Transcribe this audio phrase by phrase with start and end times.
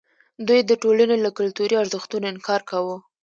[0.47, 2.97] دوی د ټولنې له کلتوري ارزښتونو انکار کاوه.